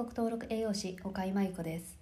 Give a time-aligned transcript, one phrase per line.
[0.00, 1.98] 国登録栄養士岡井真由子です。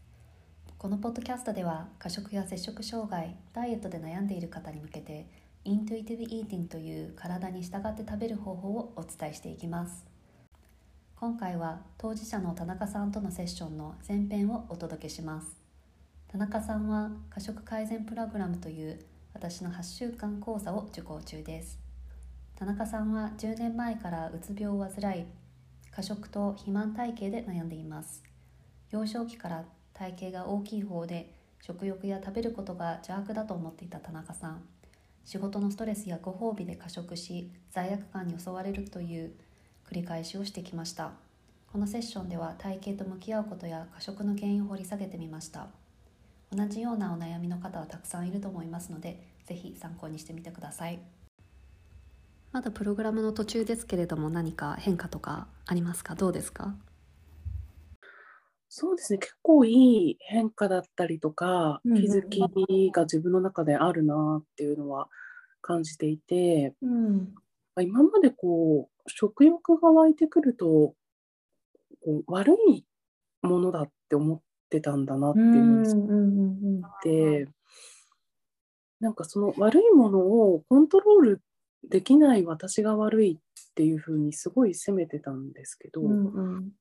[0.78, 5.26] このポッドキャストでは過食や摂食障害ダイエットで悩んでいる方に向けて
[5.64, 10.06] イントゥイティブイーティングという体に従って食べる方法をお伝えしていきます。
[11.16, 15.56] 今回は当事者の田中さんとのセッションの前編をお届けします。
[16.28, 19.00] 田中さんは過食改善プログラムという
[19.34, 21.80] 私の8週間講座を受講中です。
[22.54, 25.26] 田中さんは10年前からうつ病を患い
[25.90, 28.22] 過食と肥満体型で悩んでいます。
[28.90, 34.62] 幼少期から体型が大きい方で食欲や食べることが邪悪だと思っていた田中さん。
[35.24, 39.32] 仕事のストレスやご褒美で過食し罪悪感に襲われるという
[39.90, 41.12] 繰り返しをしてきました。
[41.70, 45.66] このセッションでは体型と向き合うことや過食の原因を掘り下げてみました。
[46.50, 51.17] 同じようなお悩みの方はたくさんいると思いますので是非参考にしてみてください。
[52.52, 56.14] まだプログラムの途中ですけれども何か変化とかありますか？
[56.14, 56.74] どうですか？
[58.70, 59.18] そうですね。
[59.18, 62.40] 結構いい変化だったりとか、気づき
[62.90, 65.08] が自分の中であるなっていうのは
[65.60, 67.34] 感じていて、うん、
[67.80, 70.94] 今までこう食欲が湧いてくるとこ
[72.06, 72.84] う悪い
[73.42, 74.40] ものだって思っ
[74.70, 77.48] てたんだなっていうのがあって、
[79.00, 81.42] なんかその悪いものをコントロール
[81.88, 86.72] できない私が悪いっていうふうにすごい責めてたんですけど、うんうん、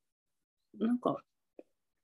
[0.80, 1.22] なんか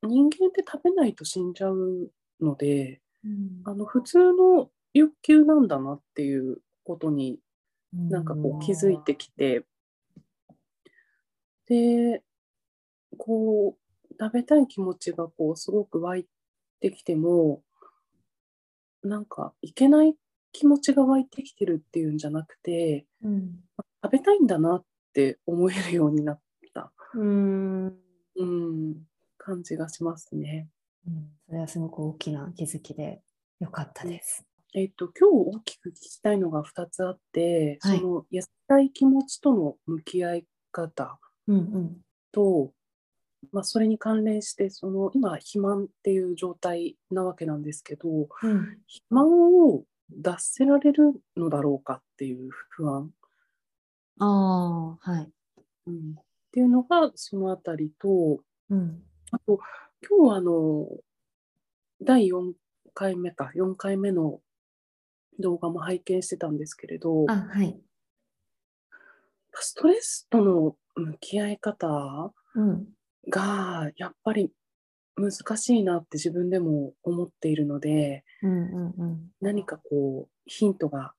[0.01, 7.39] 人間って食べないと死んじゃうので、うん、あの普通の欲求なんだなっていうことに
[7.93, 9.63] なんかこう気づいてきて、
[11.67, 12.21] で
[13.17, 16.25] こう食べたい気持ちがこうすごく湧い
[16.79, 17.61] てきても
[19.03, 20.15] なんかいけない
[20.53, 23.59] 気持ちが湧いてきてるっていうんじゃなくて、うん、
[24.03, 26.39] 食べたいんだなって思えるようになっ
[26.73, 26.93] た。
[27.15, 27.87] うん。
[28.35, 28.95] うん
[29.37, 30.69] 感じがしますね、
[31.05, 31.29] うん。
[31.47, 33.21] それはすごく大きな気づきで
[33.59, 34.45] よかったです。
[34.73, 42.03] えっ、と今日大きく聞きたいのが2つあって、はい、その痩せたい気持ちとの向き合い方と、うんうん。
[43.51, 48.27] まあ、それに関連してその今肥満っていう状態なわけなんですけど、うん、
[48.87, 53.11] 肥満を脱せられるのだろうかっていう不安。
[54.19, 55.31] ああ、はい。
[55.87, 59.59] うん、っていうのがそのあたりと、うん、あと
[60.07, 60.87] 今日はあの
[62.01, 62.53] 第4
[62.93, 63.51] 回目か。
[63.55, 64.39] 4回目の
[65.39, 67.79] 動画も拝見してたんですけれど、あはい、
[69.53, 72.31] ストレスとの向き合い方
[73.29, 74.51] がやっぱり
[75.15, 81.13] 難しいなって自分でも思っているので、うんうんうん、何かこうヒントが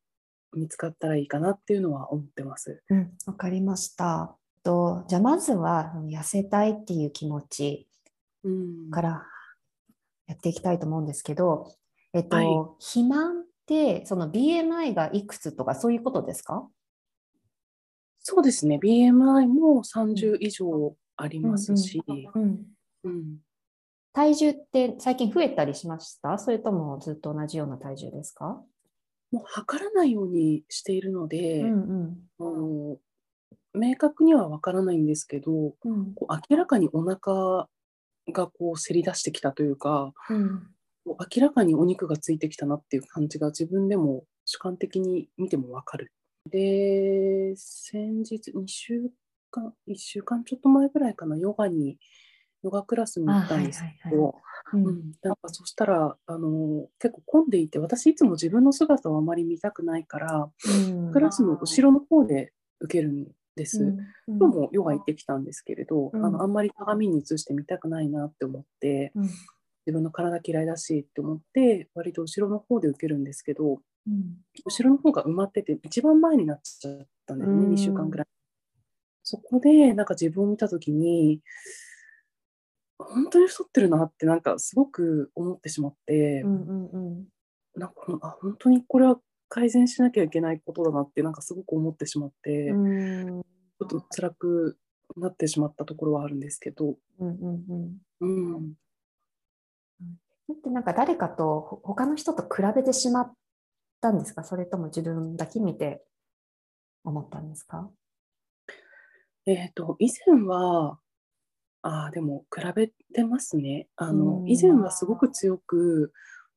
[0.53, 2.83] 見つかったらいいかなっていうのは思ってます。
[2.91, 4.37] うん、わかりました。
[4.63, 7.89] とじゃあまずは痩せたいっていう気持ち
[8.91, 9.27] から
[10.27, 11.73] やっていきたいと思うんですけど、
[12.13, 12.47] えっと、はい、
[12.79, 16.69] 肥満ってその BMI がいくつとかそういうことですか？
[18.21, 18.79] そうですね。
[18.83, 22.65] BMI も30以上ありますし、うんうん。
[23.05, 23.37] うん、
[24.15, 26.39] 体重って最近増えたりしました？
[26.39, 28.63] それともずっと同じような体重ですか？
[29.33, 32.99] もう測らないようにしているので、うんうん、
[33.75, 37.67] 明確には分からないんですけど、うん、こう明らかにお腹
[38.33, 40.69] がこうせり出してきたというか、うん、
[41.05, 46.13] 明らかにお肉がついてきたなっていう感じが自分でも主観的に見ても分かる。
[46.49, 49.11] で先日2週
[49.51, 51.99] 間1週間ちょっと前ぐらいかなヨガに
[52.65, 54.35] ヨガクラスに行ったんですけど、
[55.23, 60.51] なんかそしたらあの結構混んでいて私いつも自分の姿をあまり見たくないから、
[60.89, 63.85] うん、クラスの後ろの方で受けるんです。
[63.85, 63.87] う
[64.33, 73.81] ん、今日もヨガ行ってきたんですけれど、うん、あのあんまり鏡に映して見たくないなって思って、うん、自分の体嫌いだしって思って割と後ろの方で受けるんですけど、
[74.65, 78.27] 後ろの方が埋まってて一番前になっちゃったんですね、2週間ぐらい。
[79.23, 81.41] そこでなんか自分を見た時に
[83.09, 87.25] 本当に太ってるなってなんかすごく思ってしまって、うんうんうん、
[87.77, 89.19] なんかあ本当にこれは
[89.49, 94.79] 改善しなきゃいけないことだなってなんかすごく思ってしまって、うん、ちょっと辛く
[95.17, 96.97] なってしまったところはあるんですけど。
[97.21, 98.29] うんうんうん。
[98.49, 98.73] うん、
[100.53, 100.83] ってなん。
[100.83, 103.33] か誰かと他の人と比べてしまっ
[104.01, 104.19] たん。
[104.19, 106.03] ですかそれとも自分だけ見て
[107.05, 107.49] 思ったん。
[107.49, 107.91] ですか
[109.47, 110.99] えっ、ー、と以前は
[111.85, 113.89] ああ、でも比べてますね。
[113.97, 116.13] あの、以前はすごく強く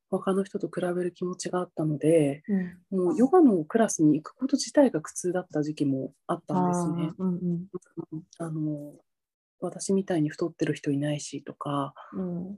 [0.10, 2.44] 他の人と比べる気持ちがあったので、
[2.92, 7.12] うん、もうヨガのクラスに行くこと自体が苦痛だった時期もあったんですね。
[7.20, 8.94] あうんうん、あの
[9.60, 12.58] 私みたいに太ってる人いないしとか、うん、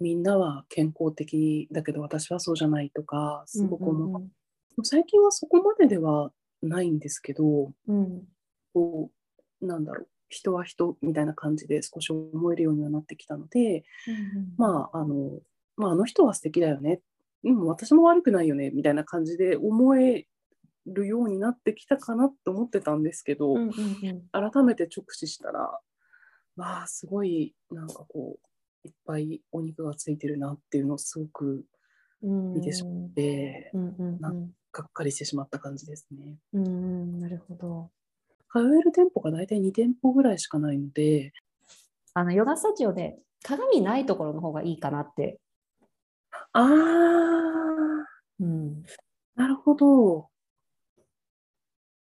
[0.00, 3.84] みんなは健康的だけど私はそうじゃないとかすごく
[4.82, 6.30] 最近はそこまででは
[6.62, 8.24] ないんですけど、うん、
[8.74, 9.10] こ
[9.62, 15.40] うなんだろう人は人みたいな感じで少し思えるようにはなってきたので、うんうん、まああの、
[15.76, 17.00] まあ、あの人は素敵だよね、
[17.44, 18.70] うん、私も悪くないよね。
[18.70, 20.26] みたいな感じで思え
[20.86, 25.78] るようになってきたかなと思ってたんですけど、うんうんうん、改めて直視したら
[26.56, 28.38] わあすごいなんかこ
[28.84, 31.64] ういっぱいお肉がついてるなっていうのをすごく
[32.22, 33.80] 見てしまって、うん。
[33.80, 34.50] うんうん、なん。
[34.72, 36.36] がっかりしてしまった感じですね。
[36.52, 37.18] うん。
[37.18, 37.90] なるほど
[38.52, 41.32] 通える店舗が大体2店舗ぐらいしかないので
[42.14, 45.38] あのヨガスタジオで鏡ないところの方がいいかなって。
[46.52, 46.66] ああ、
[48.40, 48.82] うん、
[49.36, 50.28] なるほど。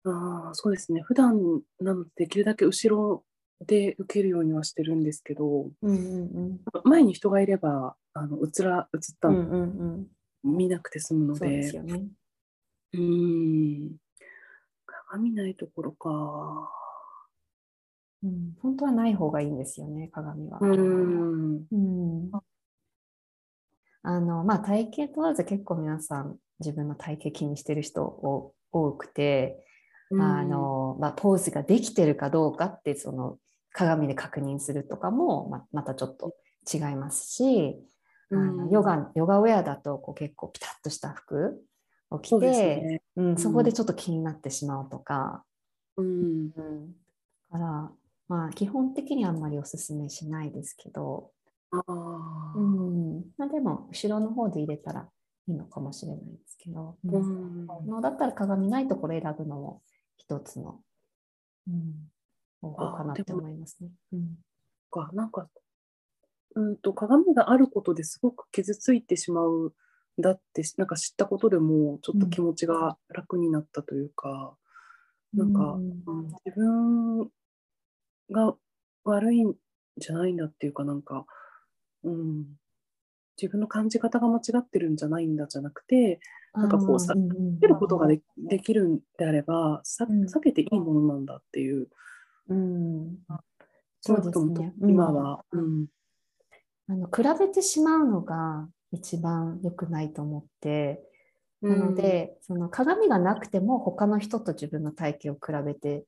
[0.07, 1.01] ああそうですね。
[1.01, 3.25] 普段なのでできるだけ後ろ
[3.67, 10.09] で受けるようにはしてるんですけど、うんうんうん、前に人がいればあの映ら映ったの、うんうん
[10.45, 11.71] うん、見なくて済むので。
[11.71, 12.03] うね、
[12.93, 13.97] うん
[15.15, 16.11] 鏡ないところか。
[18.25, 20.59] うん、本当はない方がいいんですよね、鏡は。
[20.61, 21.67] うん。
[21.71, 22.31] うん、
[24.03, 28.03] あの、まあ、体型問わず結構皆さん自分の体型気にしてる人
[28.73, 29.65] 多くて、
[30.19, 33.39] あの、まあ、ポーズができてるかどうかってその
[33.73, 36.35] 鏡で確認するとかもままたちょっと
[36.73, 37.77] 違いますし、
[38.31, 41.61] あのヨガヨガウェアだとこう結構ピタッとした服
[42.15, 45.45] を着て、ね、うん、そこでちょっと気になってしまうとか、
[45.97, 46.95] うん、うん、
[47.51, 47.91] から
[48.29, 51.31] まあ基本的にはあんまりおすすめしないですけど、
[51.71, 53.25] あうん。
[53.37, 55.09] まあ、でも後ろの方で入れたら
[55.49, 59.83] いいのかもしれないですけど、うん、うん、だったら鏡ないところ選ぶのも
[60.17, 60.81] 一つの、
[61.69, 61.95] うん、
[62.61, 63.91] 方法かなって思いますね。
[64.13, 64.37] うん、
[64.91, 65.49] かなんか
[66.55, 69.75] うんと鏡があることですごく傷ついてしまう
[70.19, 74.55] だってなんか知ったことでもちょっと気持ちが楽になったというか、
[75.37, 77.31] うん、なんか、うん、自分
[78.31, 78.55] が
[79.05, 79.55] 悪いん
[79.99, 81.27] じゃないんだっていうかなんか、
[82.05, 82.45] うん、
[83.41, 86.21] 自分の感じ方が間違ってるんじゃないんだじゃなくて
[86.55, 91.89] なんかこうさ、避けることがでできるんであればさ避けていいものなんだっていう。
[92.49, 93.17] うん、
[94.01, 95.87] そうですね、今は、うん、
[96.89, 101.03] あの比べてしまうのが一番良くないと思って、
[101.63, 106.05] なので、その鏡がなくても他の人と自分の体型を比べて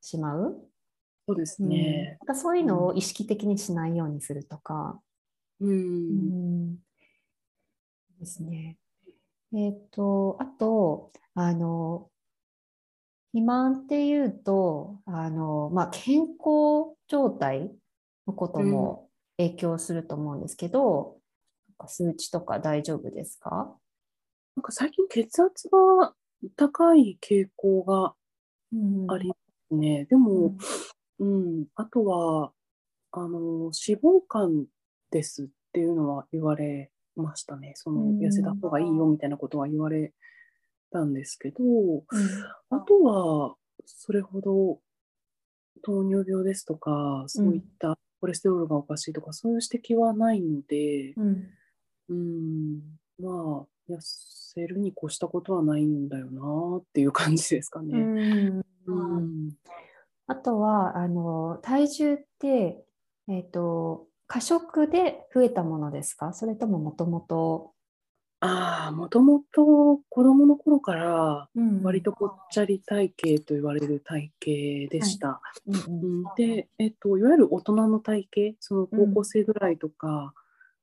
[0.00, 0.56] しまう。
[1.28, 2.18] そうですね。
[2.26, 5.00] うん、そういうのを意識的にしないようにするとか。
[5.60, 5.70] うん。
[5.70, 6.76] うん、
[8.18, 8.78] ですね。
[9.54, 12.10] えっ、ー、と、あと、あの、
[13.32, 17.70] 肥満っていうと、あの、まあ、健康状態
[18.26, 21.18] のことも影響すると思うんですけど、
[21.76, 23.76] か数値とか大丈夫ですか？
[24.56, 26.14] なんか最近血圧が
[26.56, 28.14] 高い傾向が
[29.12, 29.36] ありま
[29.68, 30.00] すね。
[30.00, 30.56] うん、でも、
[31.18, 32.52] うん、うん、あとは、
[33.12, 34.64] あの、脂肪肝
[35.10, 37.72] ですっていうのは言われましたね。
[37.76, 40.12] その、痩せた方がいいよみたいなことは言われ
[40.90, 42.02] たんですけど、うん、
[42.70, 44.80] あとは、それほど
[45.82, 51.46] 糖尿病ですとか、そういったコレステロールがおかしいとか、そういう指摘はないので、うん、
[52.08, 52.80] うん、
[53.20, 57.98] まあ、痩せるに越したことはないんだよなっていう感じですかね。
[57.98, 58.62] うん。
[58.86, 59.50] うん、
[60.26, 62.84] あとはあの体重って、
[63.28, 66.32] えーと、過食で増えたものですか？
[66.32, 67.72] それとももともと
[68.40, 71.48] ああもともと子供の頃から
[71.82, 75.40] 割とぽっちゃり体型と言われる体型でした。
[76.36, 80.34] で、えっと、いわゆる大人の体型その高校生ぐらいとか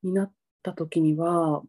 [0.01, 0.31] になっ
[0.63, 1.61] た時には、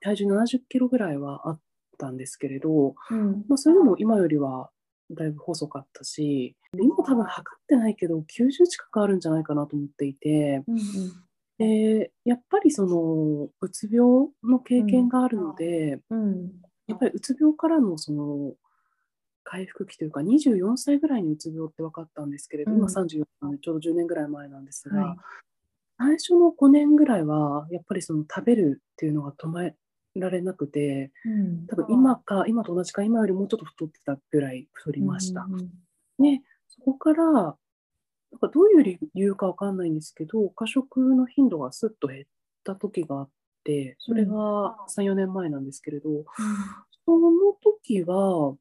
[0.00, 1.60] 体重70キロぐらいはあっ
[1.98, 4.70] たんですけれど、うん、まあ、それでも今よりは
[5.10, 11.12] だいぶ細かったし、今多分測ってないけど、90近くあるんじゃないかなと思っていて、うんうん。
[11.58, 16.50] でやっぱりそのうつ病の経験があるので、うん、
[16.88, 18.54] やっぱりうつ病からのその
[19.44, 25.16] 回復期というか24歳ぐらいにうつ病って分かったんですけれど、うん、今34歳ちょうど10年ぐらい前なんですが、はい、
[26.02, 29.74] 最初の5年ぐらいはやっぱりその食べるっていうのが止め
[30.16, 35.46] られなくて、うん、多分今か今と同じか今よりもうちょっと太ってたぐらい太りました。
[35.48, 35.58] うん、
[36.18, 37.54] でそこからなん
[38.40, 42.24] かどういう理由かわかんないんですけど過食の頻度がすっと減っ
[42.64, 43.28] た時があっ
[43.62, 46.24] てそれが34年前なんですけれど、うん、
[47.04, 47.30] その
[47.62, 48.56] 時は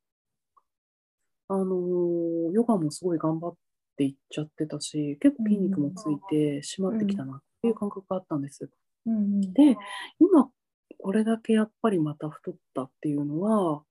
[1.48, 3.71] あのヨガもすごい頑張って
[4.01, 8.70] っていっちゃってたし結構筋肉もついてしまってきたなっていう感覚があったんです。
[9.05, 9.77] うんうん、で
[10.20, 10.50] 今
[10.98, 13.84] これだけやっぱりまた太ったっていうのは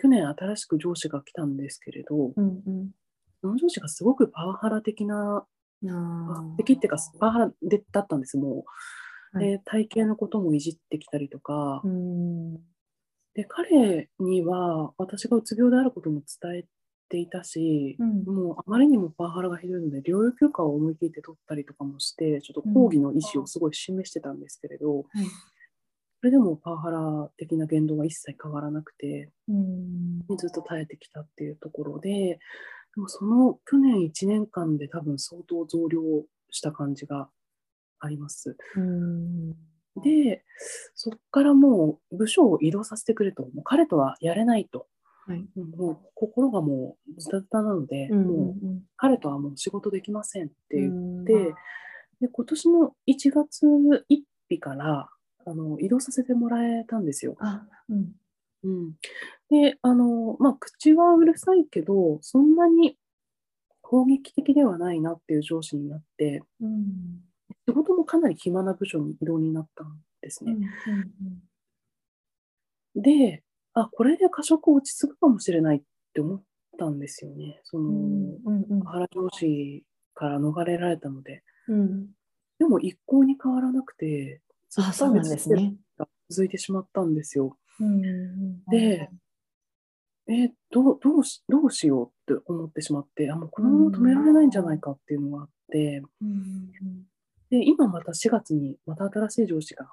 [0.00, 2.90] 去年新しく上司が来たんですけれど、うんうん、
[3.40, 5.46] その上司がすごくパワハラ的な
[6.56, 8.64] 的っていうかパワハラでだったんですも
[9.34, 9.38] う。
[9.38, 11.82] で体型のこともいじってきたりとか、
[13.34, 16.64] で彼には私がうつ病であることも伝え
[17.08, 25.10] ていたし、うん、もうあまりにもパワハラがひどいので療養休暇を思い切って取ったりとかもしてちょっと抗議の意思をすごい示してたんですけれど、うん、そ
[26.24, 36.00] れでもパワハラ的な言動が一切変わらなくて、うん、ずっと耐えてきたっていうところででもその去年1年間で多分相当増量
[36.50, 37.28] した感じが
[38.00, 38.56] あります。
[40.02, 40.44] で
[40.94, 43.42] そこからもう部署を移動させてくれと。
[43.42, 44.86] もう彼とはやれないと。
[45.26, 51.54] はい、もう心がもうズタズタなので、うんうんうん、もう彼とはもう仕事できませんって言って、
[52.20, 55.08] で今年の1月1日から
[55.44, 57.36] あの移動させてもらえたんですよ。
[57.40, 58.12] あうん。
[58.64, 58.92] うん、
[59.50, 62.96] であの、まあ、口はうるさいけどそんなに
[63.80, 67.20] 攻撃的ではないなっていう上司になって、うん、
[67.68, 70.52] 仕事もかなり暇な部署に移動になったんですね。
[70.52, 70.68] うんうん
[72.96, 73.44] うん、で
[73.76, 75.82] あこれで過食落ち着くかもしれないっ
[76.14, 76.42] て思っ
[76.78, 77.60] たんですよね。
[77.62, 81.42] その、うんうん、原上司から逃れられたので。
[81.68, 82.06] うん、
[82.58, 84.40] でも一向に変わらなくて、
[84.76, 85.74] あそうなんですね。
[86.30, 87.58] 続いてしまったんですよ。
[87.78, 89.10] うんうん、で、
[90.28, 96.72] えどうどうしどうしようって思ってしまってあもうこのまま止められないんじゃないかっていうのがあって、うん、
[97.50, 99.92] で今また4月にまた新しい上司が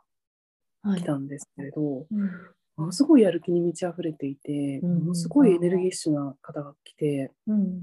[0.95, 2.31] 来たんですけれど、はいうん、
[2.77, 7.81] ものすごいやる気に満ち溢れていて、うん、ものすごいエネルギッシュな方が来て、うん、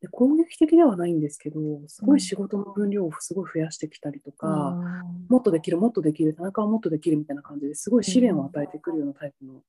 [0.00, 4.76] で攻撃的ではないんですけどすごい仕事の分量をすごい増やしてきたりとか、
[5.28, 9.62] もっとできるもっとできる田中はもっとできるみたいな感じですごい試練を与えてくるようなタイプの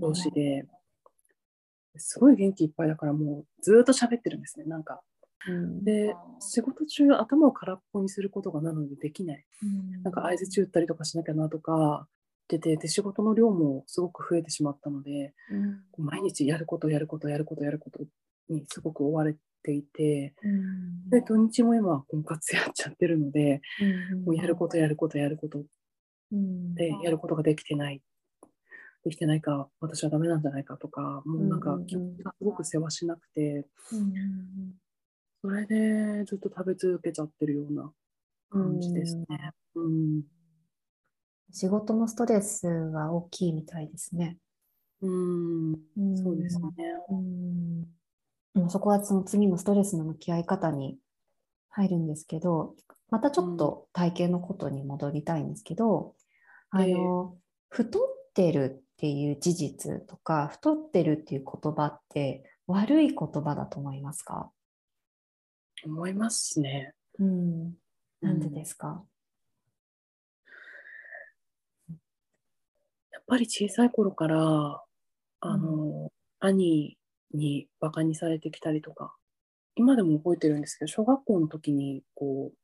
[0.00, 0.66] 上司で、
[1.96, 5.00] すごい元気いっぱいだからもうずっと喋ってるんですねなんか。
[5.82, 9.44] で仕事中頭を空っぽにすることがなのでできない、
[10.04, 12.06] なんか合図中打ったりとかしなきゃなとか
[12.56, 15.32] っててで仕事の量もすごく増えてしまったので、
[15.98, 18.00] うん、毎日やることやることやることやること
[18.48, 23.60] にすごく追われていて、うん、で土日も今婚活やっちゃってるので、
[24.12, 25.62] うん、もうやることやることやること、
[26.30, 28.02] でやることができてない
[29.04, 33.66] できてないか私はダメなんじゃないかとかもうなんか気持ちがすごく世話しなくて、
[35.40, 37.90] それでずっと食べ続けちゃってるような
[38.50, 39.26] 感じですね。
[39.74, 40.41] うん
[41.52, 44.38] 仕事のストレスは大きいみたいですね。
[45.02, 45.76] うん、
[46.16, 46.68] そうですね。
[48.54, 50.98] うん、そこはその次のストレスの向き合い方に
[51.70, 52.74] 入るんですけど、
[53.10, 56.14] またちょっと体型のことに戻りたいんですけど、
[56.72, 57.36] うん、あの、
[57.68, 58.02] 太っ
[58.34, 64.50] てるっていう事実とか、太ってるっていう言葉って悪い言葉だと思いますか？
[65.84, 66.94] 思いますね。
[67.18, 67.72] うん。
[68.20, 69.04] なんでですか、
[73.10, 74.82] やっぱり小さい頃から、
[75.40, 76.98] あの、兄
[77.32, 79.14] にバカにされてきたりとか、
[79.74, 82.56] 今でも覚えてるんですけど、小学校の時に、こう、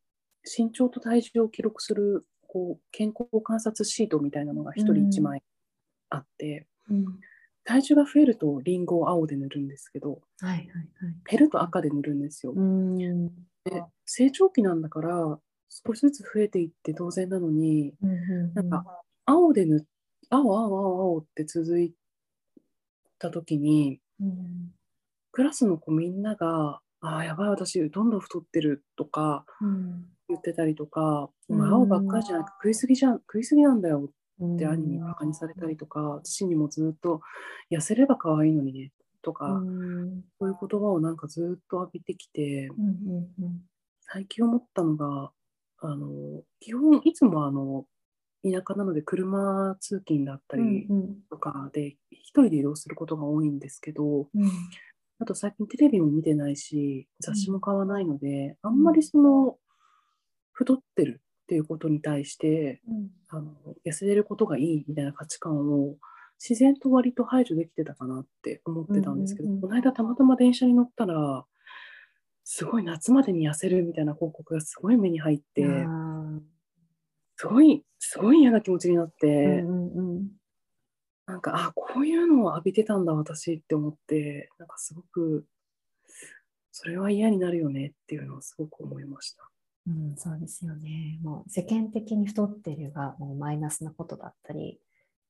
[0.44, 5.42] 身長と体重を記録する、こう、健康観察シートみたいなのが1人1枚
[6.10, 7.06] あって、うん、
[7.64, 10.66] 体重が増えるとリンゴを青で塗るんですけど、はいはいはい、
[11.30, 12.54] 減ると赤で塗るんですよ。
[13.64, 19.80] で成長期なんだから少しずつ増えていって当然なのに、うんうんうん、なんか青で塗っ
[20.30, 21.92] 青青青青って続い
[23.18, 24.72] た時に、うん、
[25.32, 29.44] クラスの子みんなが「ああやばい私どんどん太ってる」とか
[30.28, 34.10] 言ってたりとか「うん、青ばっかりじゃなく食いすぎじゃん食いすぎなんだよ」
[34.44, 37.20] って兄にバカにされたりとか父にもずっと
[37.70, 43.62] 「痩せれば可愛いのにね」とか、うん、そういう言葉をなんかずっと浴びてきて、うんうんうん、
[44.00, 45.32] 最近思ったのが
[45.80, 47.87] あの基本いつもあの
[48.45, 50.87] 田舎なので車通勤だったり
[51.30, 54.50] とかで一人で移動することが多いんですけど、うん、
[55.18, 59.57] あと最近テレビも見てないし雑誌も買わないので、あんまりその
[60.52, 63.52] 太ってるっていうことに対して、うん、あの
[63.87, 65.97] 痩せれることがいいみたいな価値観を
[66.40, 71.45] 自然と割と排除できてたかなって思ってたんですけど、この間たまたま電車に乗ったら
[72.45, 75.62] すごい夏までに痩せるみたいな広告がすごい目に入って。
[77.38, 80.28] すごい、すごい嫌な気持ちになって、うんうんうん、
[81.26, 85.47] なんか、あ、こういうのを浴びてたんだ、私って思って、なんかすごく、
[86.73, 89.49] それは嫌になるよねっていうのはすごく思いました。
[89.87, 91.21] うん、そうですよね。
[91.23, 94.80] もう世間的に太ってるがもうマイナスなことだったり、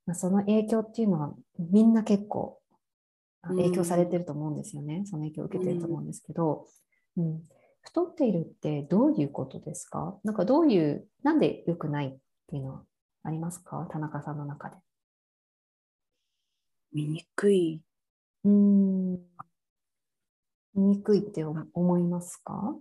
[0.07, 2.59] まあ、その影響っていうのはみんな結構
[3.43, 4.97] 影響されてると思うんですよね。
[4.97, 6.67] うん、その影響を受けてると思うんですけど、
[7.17, 7.43] うん、うん、
[7.89, 10.19] 太っているってどういうことですか？
[10.23, 12.17] なんかどういう、なんで良くないっ
[12.47, 12.83] ていうのは
[13.23, 13.89] ありますか？
[13.91, 14.77] 田中さんの中で。
[16.93, 17.83] 醜い。
[18.45, 19.19] うん。
[20.75, 22.77] 醜いって思いますか？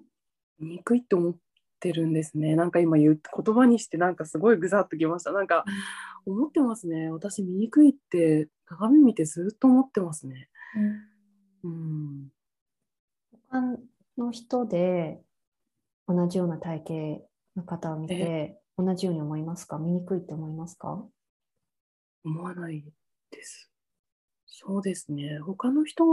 [0.59, 1.35] 醜いって思っ
[1.79, 2.55] てるんですね。
[2.55, 5.31] なんか今言う言葉にしてなんかすごいぐさっときました。
[5.31, 5.63] なんか
[6.25, 7.11] 思ってますね。
[7.11, 10.49] 私醜いって鏡見てずっと思ってますね。
[11.63, 12.27] うん。
[13.49, 13.61] 他
[14.17, 15.19] の人で
[16.07, 17.24] 同じような体型
[17.55, 19.77] の方を見て同じように思いますか？
[19.77, 21.03] 醜いって思いますか？
[22.24, 22.83] 思わない
[23.31, 23.69] です。
[24.45, 25.39] そうですね。
[25.39, 26.03] 他の人、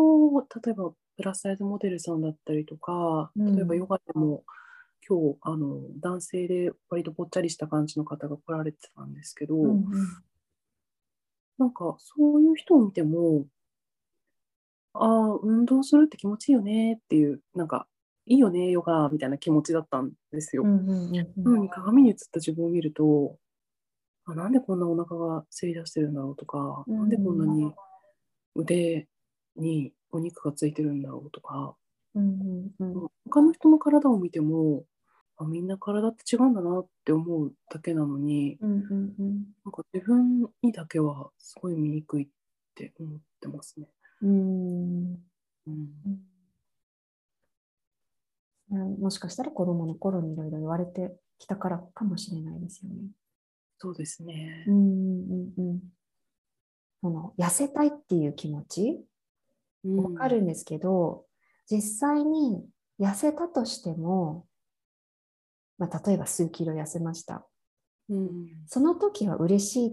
[0.65, 4.45] 例えばプラスサイズモデルさんだったりとか、例えばヨガでも、
[5.07, 9.85] 今日あの男性で割とぽっちゃりした感じの方が来られてたんですけど、うんうん、
[11.59, 13.45] なんかそういう人を見ても
[14.95, 17.87] ああ運動するって気持ちいいよねっていうなんか
[18.27, 20.65] いいよねヨガみたいな気持ちだったんですよ。
[21.71, 23.37] 鏡に映った自分を見ると
[24.27, 27.73] あなんでこんなお腹がせり出してるんだろうとか、うんうん、なんでこんなに
[28.55, 29.07] 腕
[29.57, 31.75] にお肉がついてるんだろうとか、
[32.15, 34.85] うんうんうん、他の人の体を見ても
[35.37, 42.29] あみんな体って違うんだなって思うだけなのに、うんうんうん、なんか自分にだけはすごい醜いっ
[42.75, 43.89] て思ってますね。
[44.23, 45.19] うん、
[45.67, 45.89] うん、
[48.79, 52.97] もしかしたら子供の頃にいろいろ言われてきたからかもしれないですよね。
[53.79, 54.65] そうですね。
[54.67, 55.81] うんうんうん。
[57.03, 59.05] その痩せたいっていう気持ち？
[59.85, 61.25] わかるんですけど、
[61.71, 62.65] 実際に
[63.01, 64.47] 痩せたとしても
[65.77, 67.45] まあ、例えば数キロ痩せました、
[68.09, 69.93] うん、その時は嬉しいっ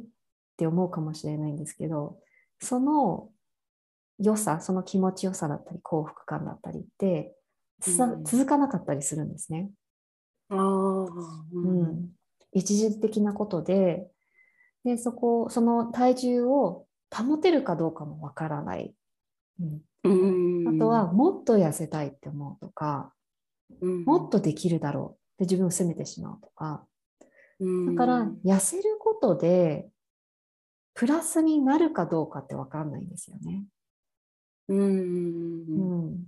[0.55, 2.19] て思うかもしれないんですけど
[2.61, 3.29] その
[4.19, 7.33] 良さその気持ちよさだったり幸福感だったりって、うん、
[7.81, 9.69] 続かなかったりするんですね。
[10.49, 12.09] あうん、
[12.51, 14.07] 一時的なことで
[14.83, 18.93] でそこその体重を保てるかどうかもわからない、
[20.03, 23.13] うん、あとはもっと痩せたいって思うとか、
[24.05, 26.85] もっとできるだろうで自分を責めてしまうとか。
[27.61, 29.87] だから痩せることで
[30.95, 33.65] プラスになるかどうかって分かんないんですよね。
[34.67, 36.23] うん、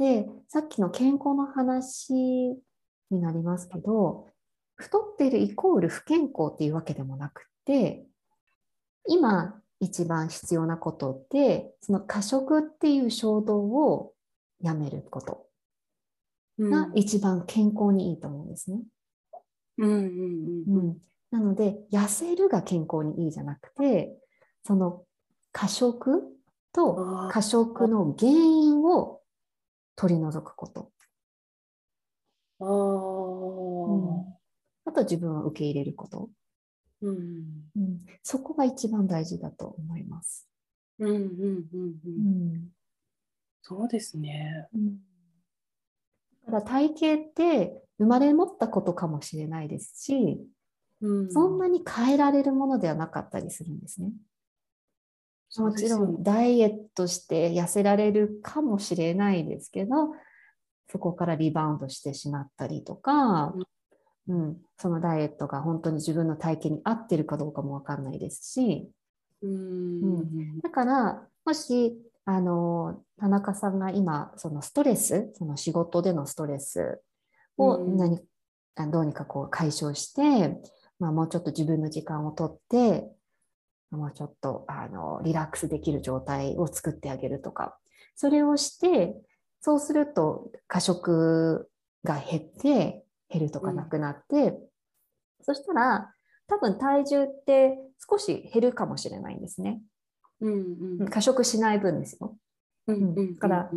[0.00, 4.26] でさっきの健康の話になりますけど
[4.76, 8.06] 太っているイコール不健康っていうわけでもなくて
[9.06, 14.14] 今一番必要なことってその過食っていう衝動を
[14.62, 15.46] やめること
[16.58, 18.80] が一番健康にいいと思うんですね。
[19.76, 20.96] うんうんうん、
[21.30, 24.16] なので痩せるが健康にいいじゃなくて
[24.64, 25.04] その
[25.52, 26.22] 過食
[26.72, 29.19] と過食の原因を
[30.00, 30.90] 取り除くこと。
[32.58, 34.34] あ,、うん、
[34.86, 36.30] あと自分を受け入れること、
[37.02, 37.16] うん、
[37.76, 40.48] うん、そこが一番大事だと思います。
[41.00, 41.26] うんうんうん。
[41.74, 42.10] う
[42.56, 42.68] ん、
[43.60, 44.68] そうですね。
[44.74, 45.00] うん。
[46.46, 50.40] ただ体型って生まれ持ったことかもしれないですし、
[51.02, 54.12] うん、そんなに変えられるものではなかったりするんですね。
[55.56, 60.12] もちろんダイエットして痩せられるかもしれないですけど、
[60.90, 63.54] そこからリバウンドしてしまったりとか、
[64.28, 68.88] うん、そのダイエットが本当に自分の体型に合ってるかどうかもわかんないですし、
[69.42, 77.00] うん、うん、だからもしあの田中さんが今そのストレスその仕事でのストレス
[77.56, 78.20] を何、
[78.76, 80.60] うん、どうにかこう解消して、
[80.98, 83.10] まあ、もうちょっと自分の時間をとって
[83.90, 87.76] もうちょっとあのリラックスできる状態を作ってあげるとか。
[88.20, 89.14] それをして
[89.62, 91.70] そうすると過食
[92.04, 94.58] が減って減るとかなくなって、うん、
[95.42, 96.12] そしたら
[96.46, 97.78] 多分体重って
[98.10, 99.80] 少し減るかもしれないんですね。
[100.40, 102.36] うんうん、過食しない分ですよ。
[102.88, 103.70] うん、だから、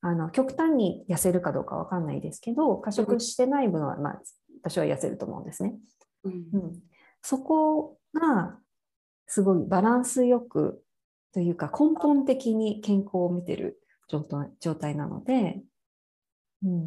[0.00, 4.22] あの極端に痩せるかどうかわかんないですけど過食してない分は、まあ、
[4.62, 5.74] 私は痩せると思うんですね。
[6.24, 6.82] うん、うん、
[7.22, 8.58] そこが
[9.26, 10.82] すごいバランスよく
[11.32, 15.60] というか根本的に健康を見てる状態なので、
[16.62, 16.84] うん、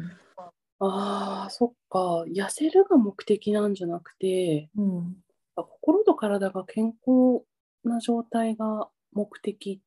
[0.80, 2.24] ああそっか。
[2.28, 5.16] 痩せるが目的なんじゃなくて、うん、
[5.56, 7.44] 心と体が健康
[7.84, 9.82] な状態が目的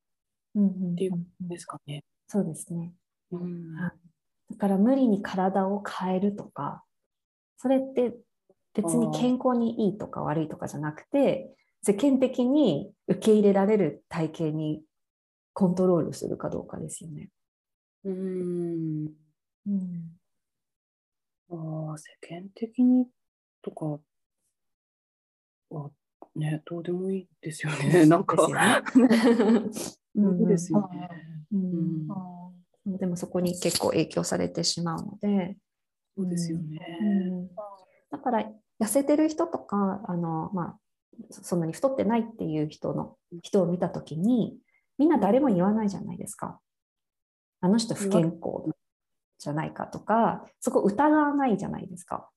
[0.58, 2.04] っていうですかね。
[2.28, 2.92] そうですね。
[3.30, 3.92] うん、だ
[4.58, 6.84] から無理に体を変えるとか
[7.56, 8.14] それって
[8.74, 11.50] 別に健康にいいとか悪いとかじゃなくて
[11.84, 14.82] 世間的に受け入れられる体型に
[15.52, 17.28] コントロールするかどうかですよね。
[18.04, 19.06] うん。
[19.66, 20.18] うん、
[21.50, 23.06] ああ、世間的に
[23.62, 23.98] とか
[25.70, 25.90] は
[26.34, 28.06] ね、どうでもいいですよね。
[28.06, 28.36] なんか。
[30.14, 31.08] そうですよね。
[32.86, 35.56] でもそこに結構影響されてしまうので。
[36.16, 36.98] そうですよね。
[37.00, 37.48] うん、
[38.10, 40.78] だから痩せてる人とかあの、まあ、
[41.30, 44.56] そんなに太ってないっていう人の人を見た時に
[44.98, 46.60] みんな誰も言わないじゃないですか。
[47.60, 48.72] あの人不健康
[49.38, 52.28] じゃないかとかそこ疑わないじゃないですか。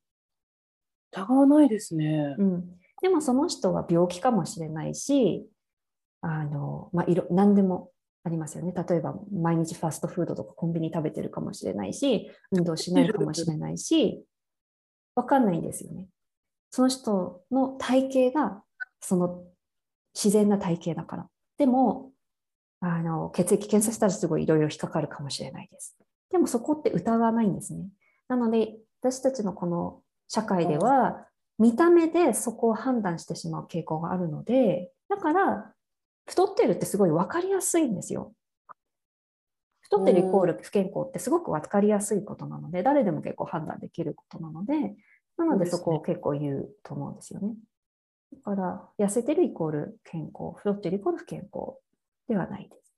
[1.11, 2.35] 疑わないですね。
[2.37, 2.65] うん、
[3.01, 5.47] でもその人は病気かもしれないし
[6.21, 7.91] あの、まあ、いろ何でも
[8.23, 8.73] ありますよね。
[8.73, 14.23] 例えば毎日ファストフードとかコンビニ食べてるかもしれないし運動しないかもしれないし
[15.15, 16.07] 分かんないんですよね。
[16.75, 18.63] その人の体型が
[18.99, 19.45] その
[20.13, 21.29] 自然な体型だから。
[21.57, 22.11] でも、
[22.81, 25.95] あの血液検査したらすごいいろいろ引っかかるかもしれないです。
[26.33, 27.87] でもそこって疑わないんですね。
[28.27, 31.25] なので、私たちのこの社会では、
[31.57, 35.71] 見た目でそこを判断してしまう傾向があるので、だから、
[36.27, 38.33] 太ってるってすごい分かりやすいんですよ。
[39.79, 44.93] 太ってるイコール不健康ってすごく分かりやすいことなので、誰でも結構判断できることなので、
[45.37, 47.55] なのでそこを結構言うと思うんですよね。
[48.33, 51.77] だから、痩せてるイコール健康、太ってるイコール不健康
[52.27, 52.93] ではないです。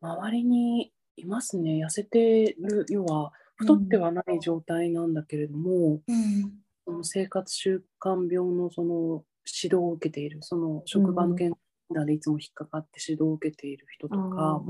[0.00, 1.84] 周りにいますね。
[1.84, 6.52] 痩せてる、要は太ってはない状態なんだけれども、うん、
[6.84, 11.48] その生活習慣病のその指導を受けている、その職場の健
[11.90, 14.62] 康でいつも引っかかって指導を受けている人とか、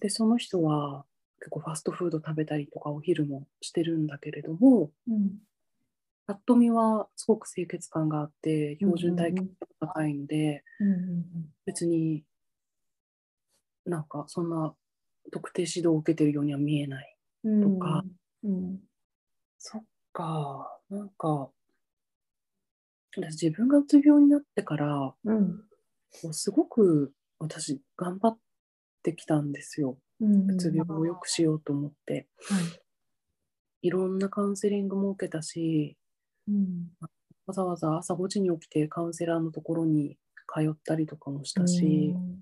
[0.00, 1.04] でその人は
[1.40, 5.30] 結構ファストフード食べたりとかお昼もしてるんだけれども、うん、
[6.26, 9.42] ぱっと見はすごく清潔感があって標準体型
[9.80, 11.24] が高いので、うんうん、
[11.64, 12.24] 別に
[13.86, 14.74] なんかそんな
[15.32, 17.48] 特定指導を受けてるようには見えないと
[17.78, 18.04] か、
[18.44, 18.78] うんうん、
[19.58, 20.78] そっか。
[20.90, 21.50] なんか
[23.16, 25.62] 私自分がうつ病になってから、うん、
[26.32, 28.38] すごく私頑張っ
[29.02, 29.98] てきたんですよ。
[30.20, 35.96] うつ病を良くしようと思って、はい、いろんなカウンセリングも受けたし、
[36.48, 36.88] うん、
[37.46, 40.16] わざわざ朝5時に起きてカウンセラーのところに
[40.54, 42.40] 通ったりとかもしたし、うん、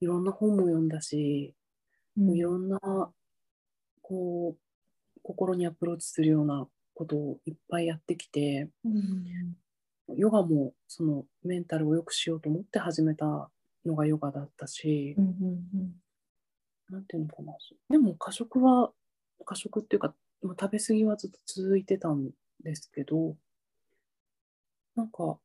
[0.00, 1.54] いろんな本も読んだし、
[2.16, 2.78] うん、いろんな
[4.00, 8.68] こう心にアプローチするようなことをいっぱいやってきて、
[10.16, 13.50] ヨガもそのメンタルを良くしようと思って始めた
[13.84, 15.92] のがヨガだったし、うんうんうん、
[16.90, 17.52] なんていうのかな。
[17.90, 18.92] でも過食は
[19.44, 22.30] 過食っていうか食べ過ぎはずっと続いてたん
[22.62, 23.36] ですけど
[24.96, 25.38] なんか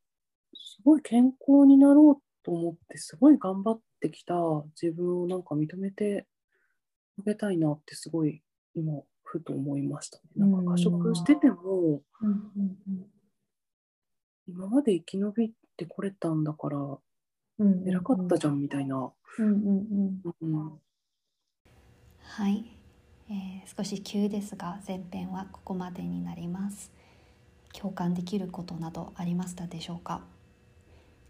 [0.54, 4.34] すごい健康になろうと思ってすごい頑張ってきた
[4.80, 6.26] 自分をなんか認めて
[7.18, 8.42] あげたいなってすごい
[8.74, 10.24] 今ふと思いましたね。
[10.36, 12.00] なんか過食してても、
[14.46, 16.78] 今まで生き延びてこれたんだから
[17.86, 19.12] 偉かったじゃんみたいな。
[22.20, 22.64] はい、
[23.30, 26.92] えー、少し急ですが前編はここまでになります。
[27.72, 30.22] 共感できることなどありましたでしょうか？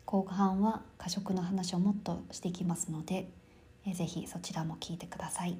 [0.04, 3.28] 後半は過食の話をもっとしていきますので、
[3.86, 5.58] えー、ぜひそちらも聞いてください。